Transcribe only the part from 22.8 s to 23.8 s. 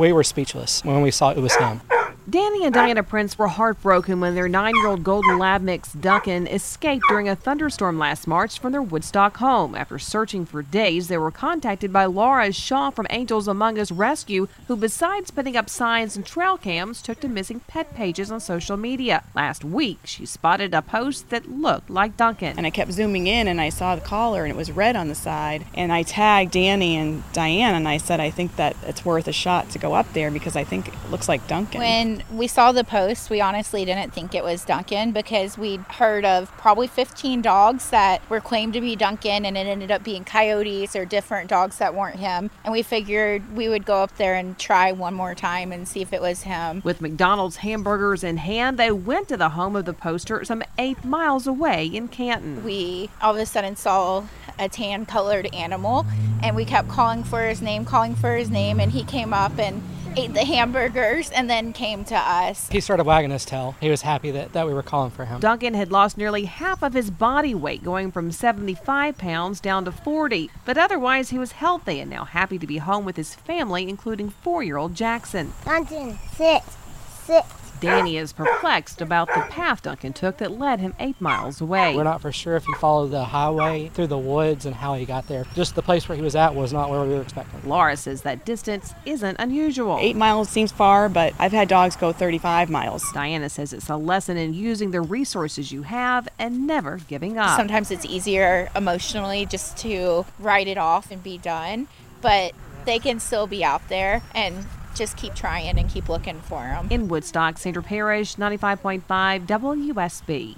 zooming in and I